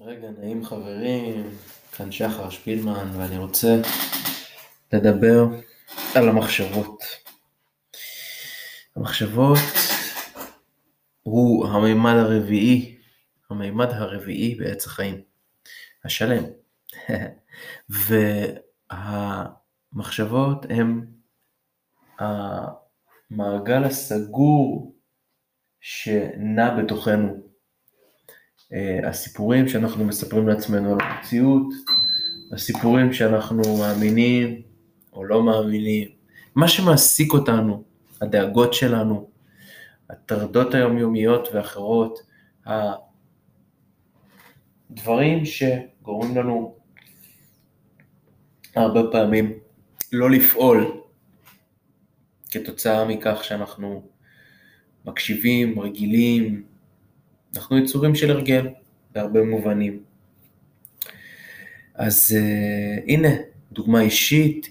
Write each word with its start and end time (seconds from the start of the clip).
רגע, 0.00 0.30
נעים 0.30 0.64
חברים, 0.64 1.50
כאן 1.92 2.12
שחר 2.12 2.50
שפילמן, 2.50 3.10
ואני 3.16 3.38
רוצה 3.38 3.76
לדבר 4.92 5.44
על 6.14 6.28
המחשבות. 6.28 7.02
המחשבות 8.96 9.58
הוא 11.22 11.68
המימד 11.68 12.14
הרביעי, 12.14 12.98
המימד 13.50 13.88
הרביעי 13.90 14.54
בעץ 14.54 14.86
החיים, 14.86 15.22
השלם. 16.04 16.44
והמחשבות 19.92 20.66
הם 20.70 21.06
המעגל 22.18 23.84
הסגור 23.84 24.94
שנע 25.80 26.82
בתוכנו. 26.82 27.47
אה, 28.72 29.08
הסיפורים 29.08 29.68
שאנחנו 29.68 30.04
מספרים 30.04 30.48
לעצמנו 30.48 30.92
על 30.92 30.98
המציאות, 31.00 31.66
הסיפורים 32.52 33.12
שאנחנו 33.12 33.62
מאמינים 33.78 34.62
או 35.12 35.24
לא 35.24 35.42
מאמינים, 35.42 36.08
מה 36.54 36.68
שמעסיק 36.68 37.32
אותנו, 37.32 37.84
הדאגות 38.20 38.74
שלנו, 38.74 39.28
הטרדות 40.10 40.74
היומיומיות 40.74 41.48
ואחרות, 41.54 42.18
הדברים 44.90 45.44
שגורמים 45.44 46.36
לנו 46.36 46.76
הרבה 48.76 49.00
פעמים 49.12 49.52
לא 50.12 50.30
לפעול 50.30 51.02
כתוצאה 52.50 53.04
מכך 53.04 53.44
שאנחנו 53.44 54.02
מקשיבים, 55.04 55.80
רגילים, 55.80 56.62
אנחנו 57.56 57.78
יצורים 57.78 58.14
של 58.14 58.30
הרגל 58.30 58.68
בהרבה 59.14 59.42
מובנים. 59.42 60.02
אז 61.94 62.36
uh, 62.38 63.02
הנה, 63.08 63.28
דוגמה 63.72 64.00
אישית, 64.00 64.68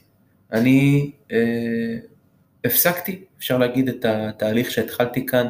אני 0.51 1.11
uh, 1.29 1.33
הפסקתי, 2.65 3.23
אפשר 3.37 3.57
להגיד, 3.57 3.89
את 3.89 4.05
התהליך 4.05 4.71
שהתחלתי 4.71 5.25
כאן, 5.25 5.47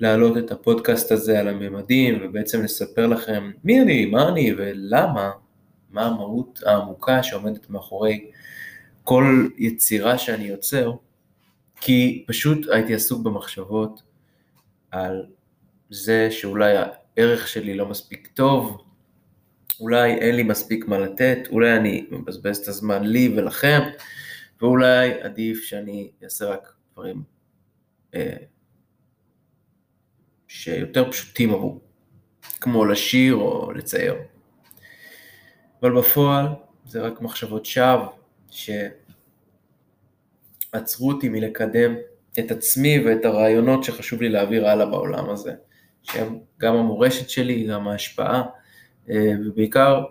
להעלות 0.00 0.38
את 0.38 0.50
הפודקאסט 0.50 1.12
הזה 1.12 1.40
על 1.40 1.48
הממדים, 1.48 2.18
ובעצם 2.22 2.62
לספר 2.62 3.06
לכם 3.06 3.50
מי 3.64 3.80
אני, 3.80 4.06
מה 4.06 4.28
אני 4.28 4.54
ולמה, 4.56 5.30
מה 5.90 6.06
המהות 6.06 6.60
העמוקה 6.66 7.22
שעומדת 7.22 7.70
מאחורי 7.70 8.30
כל 9.04 9.48
יצירה 9.58 10.18
שאני 10.18 10.44
יוצר, 10.44 10.92
כי 11.80 12.24
פשוט 12.26 12.66
הייתי 12.72 12.94
עסוק 12.94 13.22
במחשבות 13.22 14.02
על 14.90 15.26
זה 15.90 16.30
שאולי 16.30 16.74
הערך 16.76 17.48
שלי 17.48 17.74
לא 17.74 17.86
מספיק 17.88 18.28
טוב, 18.34 18.84
אולי 19.80 20.14
אין 20.14 20.36
לי 20.36 20.42
מספיק 20.42 20.88
מה 20.88 20.98
לתת, 20.98 21.38
אולי 21.50 21.76
אני 21.76 22.06
מבזבז 22.10 22.56
את 22.56 22.68
הזמן 22.68 23.04
לי 23.04 23.34
ולכם, 23.36 23.80
ואולי 24.60 25.20
עדיף 25.20 25.62
שאני 25.62 26.10
אעשה 26.24 26.44
רק 26.44 26.72
דברים 26.92 27.22
אה, 28.14 28.36
שיותר 30.48 31.10
פשוטים 31.10 31.54
עבור, 31.54 31.80
כמו 32.60 32.84
לשיר 32.84 33.34
או 33.34 33.72
לצייר. 33.72 34.14
אבל 35.82 35.98
בפועל 35.98 36.46
זה 36.86 37.00
רק 37.00 37.20
מחשבות 37.20 37.66
שווא 37.66 38.06
שעצרו 40.70 41.08
אותי 41.12 41.28
מלקדם 41.28 41.94
את 42.38 42.50
עצמי 42.50 42.98
ואת 43.06 43.24
הרעיונות 43.24 43.84
שחשוב 43.84 44.22
לי 44.22 44.28
להעביר 44.28 44.68
הלאה 44.68 44.86
בעולם 44.86 45.30
הזה. 45.30 45.54
שהם 46.10 46.38
גם 46.60 46.74
המורשת 46.76 47.30
שלי, 47.30 47.66
גם 47.66 47.88
ההשפעה, 47.88 48.42
אה, 49.10 49.32
ובעיקר 49.46 50.04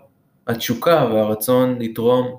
התשוקה 0.46 1.08
והרצון 1.12 1.78
לתרום 1.78 2.38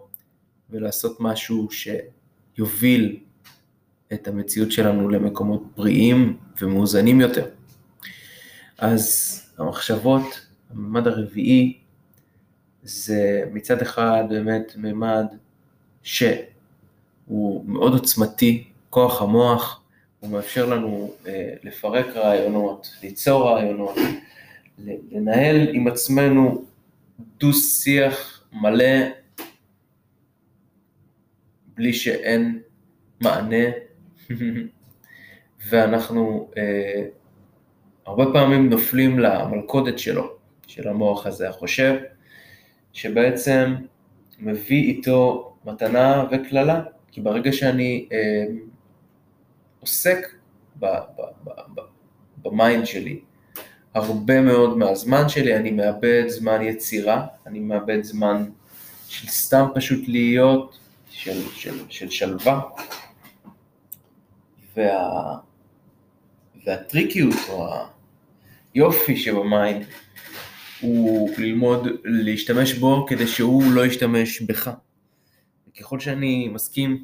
ולעשות 0.69 1.17
משהו 1.19 1.67
שיוביל 1.71 3.19
את 4.13 4.27
המציאות 4.27 4.71
שלנו 4.71 5.09
למקומות 5.09 5.63
בריאים 5.75 6.37
ומאוזנים 6.61 7.21
יותר. 7.21 7.45
אז 8.77 9.41
המחשבות, 9.57 10.47
הממד 10.71 11.07
הרביעי, 11.07 11.77
זה 12.83 13.43
מצד 13.53 13.81
אחד 13.81 14.23
באמת 14.29 14.73
ממד 14.77 15.25
שהוא 16.03 17.63
מאוד 17.65 17.93
עוצמתי, 17.93 18.67
כוח 18.89 19.21
המוח, 19.21 19.81
הוא 20.27 20.33
מאפשר 20.33 20.65
לנו 20.65 21.13
אה, 21.27 21.53
לפרק 21.63 22.05
רעיונות, 22.15 22.87
ליצור 23.03 23.49
רעיונות, 23.49 23.95
לנהל 25.11 25.67
עם 25.73 25.87
עצמנו 25.87 26.65
דו-שיח 27.39 28.43
מלא 28.53 29.07
בלי 31.73 31.93
שאין 31.93 32.59
מענה, 33.21 33.65
ואנחנו 35.69 36.49
אה, 36.57 37.05
הרבה 38.05 38.25
פעמים 38.33 38.69
נופלים 38.69 39.19
למלכודת 39.19 39.99
שלו, 39.99 40.31
של 40.67 40.87
המוח 40.87 41.25
הזה 41.25 41.49
החושב, 41.49 41.95
שבעצם 42.93 43.75
מביא 44.39 44.83
איתו 44.83 45.53
מתנה 45.65 46.25
וקללה, 46.31 46.83
כי 47.11 47.21
ברגע 47.21 47.51
שאני 47.51 48.07
אה, 48.11 48.45
עוסק 49.87 50.27
במיינד 52.43 52.85
שלי. 52.85 53.19
הרבה 53.93 54.41
מאוד 54.41 54.77
מהזמן 54.77 55.29
שלי 55.29 55.55
אני 55.55 55.71
מאבד 55.71 56.23
זמן 56.27 56.61
יצירה, 56.61 57.27
אני 57.45 57.59
מאבד 57.59 58.03
זמן 58.03 58.49
של 59.07 59.27
סתם 59.27 59.65
פשוט 59.75 60.07
להיות, 60.07 60.79
של, 61.09 61.41
של, 61.49 61.89
של 61.89 62.09
שלווה. 62.09 62.61
וה, 64.77 65.37
והטריקיות 66.65 67.35
או 67.49 67.73
היופי 68.73 69.17
שב 69.17 69.46
mind 69.46 69.85
הוא 70.81 71.29
ללמוד 71.37 71.87
להשתמש 72.03 72.73
בו 72.73 73.05
כדי 73.09 73.27
שהוא 73.27 73.71
לא 73.71 73.85
ישתמש 73.85 74.41
בך. 74.41 74.71
וככל 75.69 75.99
שאני 75.99 76.47
מסכים 76.47 77.03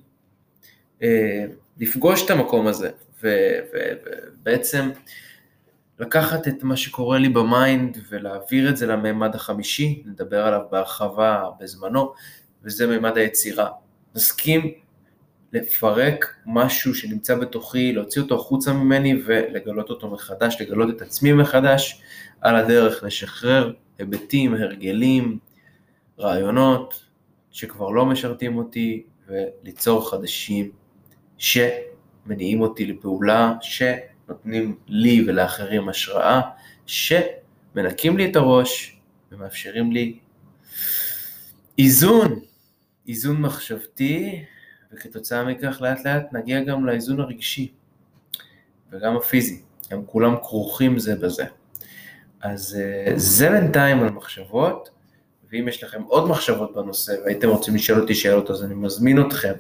לפגוש 1.77 2.25
את 2.25 2.29
המקום 2.29 2.67
הזה, 2.67 2.89
ובעצם 3.23 4.89
לקחת 5.99 6.47
את 6.47 6.63
מה 6.63 6.77
שקורה 6.77 7.17
לי 7.17 7.29
ב 7.29 7.43
mind 7.43 7.97
ולהעביר 8.09 8.69
את 8.69 8.77
זה 8.77 8.87
לממד 8.87 9.35
החמישי, 9.35 10.03
נדבר 10.05 10.45
עליו 10.45 10.61
בהרחבה 10.71 11.49
בזמנו, 11.59 12.13
וזה 12.63 12.87
ממד 12.87 13.17
היצירה. 13.17 13.69
נסכים 14.15 14.73
לפרק 15.53 16.35
משהו 16.45 16.95
שנמצא 16.95 17.35
בתוכי, 17.35 17.93
להוציא 17.93 18.21
אותו 18.21 18.35
החוצה 18.35 18.73
ממני 18.73 19.21
ולגלות 19.25 19.89
אותו 19.89 20.09
מחדש, 20.09 20.57
לגלות 20.61 20.95
את 20.95 21.01
עצמי 21.01 21.33
מחדש, 21.33 22.01
על 22.41 22.55
הדרך 22.55 23.03
לשחרר 23.03 23.73
היבטים, 23.99 24.53
הרגלים, 24.53 25.37
רעיונות 26.19 27.03
שכבר 27.51 27.89
לא 27.89 28.05
משרתים 28.05 28.57
אותי 28.57 29.03
וליצור 29.27 30.09
חדשים 30.09 30.71
שמניעים 31.37 32.61
אותי 32.61 32.85
לפעולה, 32.85 33.53
שנותנים 33.61 34.75
לי 34.87 35.25
ולאחרים 35.27 35.89
השראה, 35.89 36.41
שמנקים 36.85 38.17
לי 38.17 38.31
את 38.31 38.35
הראש 38.35 38.99
ומאפשרים 39.31 39.91
לי 39.91 40.19
איזון, 41.77 42.39
איזון 43.07 43.41
מחשבתי, 43.41 44.43
וכתוצאה 44.93 45.43
מכך 45.43 45.81
לאט 45.81 46.05
לאט 46.05 46.33
נגיע 46.33 46.63
גם 46.63 46.85
לאיזון 46.85 47.19
הרגשי 47.19 47.71
וגם 48.91 49.17
הפיזי, 49.17 49.61
הם 49.91 50.03
כולם 50.05 50.35
כרוכים 50.41 50.99
זה 50.99 51.15
בזה. 51.15 51.45
אז 52.41 52.79
אה, 52.79 53.13
זה 53.15 53.49
בינתיים 53.49 54.03
על 54.03 54.09
מחשבות, 54.09 54.89
ואם 55.51 55.67
יש 55.67 55.83
לכם 55.83 56.01
עוד 56.01 56.29
מחשבות 56.29 56.75
בנושא 56.75 57.13
והייתם 57.25 57.49
רוצים 57.49 57.75
לשאול 57.75 58.01
אותי 58.01 58.15
שאלות, 58.15 58.49
אז 58.49 58.63
אני 58.63 58.73
מזמין 58.73 59.21
אתכם 59.21 59.53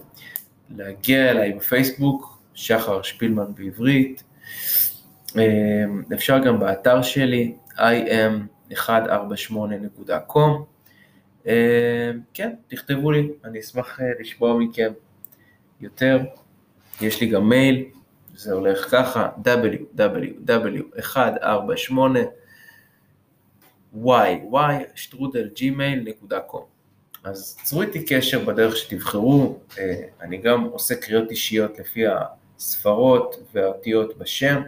להגיע 0.69 1.31
אליי 1.31 1.53
בפייסבוק, 1.53 2.39
שחר 2.53 3.01
שפילמן 3.01 3.53
בעברית. 3.55 4.23
אמ, 5.35 6.03
אפשר 6.13 6.39
גם 6.39 6.59
באתר 6.59 7.01
שלי, 7.01 7.55
im148.com. 7.75 10.37
אמ, 11.45 11.51
כן, 12.33 12.53
תכתבו 12.67 13.11
לי, 13.11 13.29
אני 13.45 13.59
אשמח 13.59 13.99
אה, 14.01 14.05
לשמוע 14.19 14.59
מכם 14.59 14.91
יותר. 15.81 16.19
יש 17.01 17.21
לי 17.21 17.27
גם 17.27 17.49
מייל, 17.49 17.85
זה 18.35 18.53
הולך 18.53 18.91
ככה, 18.91 19.29
www148 19.45 21.91
yy 23.95 23.99
אז 27.23 27.57
צרו 27.63 27.81
איתי 27.81 28.05
קשר 28.05 28.45
בדרך 28.45 28.77
שתבחרו, 28.77 29.57
אה, 29.79 30.01
אני 30.21 30.37
גם 30.37 30.63
עושה 30.63 30.95
קריאות 30.95 31.31
אישיות 31.31 31.79
לפי 31.79 32.03
הספרות 32.57 33.35
והאותיות 33.53 34.17
בשם, 34.17 34.61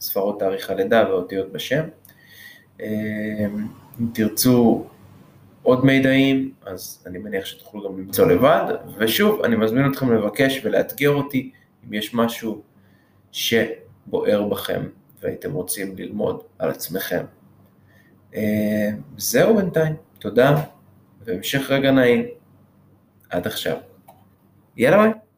ספרות 0.00 0.40
תאריך 0.40 0.70
הלידה 0.70 1.04
והאותיות 1.08 1.52
בשם, 1.52 1.84
אם 2.80 4.06
תרצו 4.14 4.86
עוד 5.62 5.84
מידעים, 5.84 6.52
אז 6.66 7.02
אני 7.06 7.18
מניח 7.18 7.44
שתוכלו 7.44 7.84
גם 7.84 7.98
למצוא 7.98 8.26
לבד, 8.26 8.74
ושוב, 8.98 9.42
אני 9.42 9.56
מזמין 9.56 9.92
אתכם 9.92 10.12
לבקש 10.12 10.60
ולאתגר 10.64 11.10
אותי 11.10 11.50
אם 11.88 11.94
יש 11.94 12.14
משהו 12.14 12.62
שבוער 13.32 14.48
בכם 14.48 14.82
והייתם 15.22 15.52
רוצים 15.52 15.96
ללמוד 15.98 16.42
על 16.58 16.70
עצמכם. 16.70 17.24
זהו 19.16 19.56
בינתיים, 19.56 19.96
תודה, 20.18 20.62
והמשך 21.30 21.70
רגע 21.70 21.90
נעים. 21.90 22.26
עד 23.30 23.46
עכשיו. 23.46 23.76
יאללה 24.76 24.96
ביי. 24.96 25.29